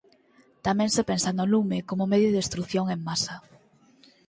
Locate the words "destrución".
2.41-2.85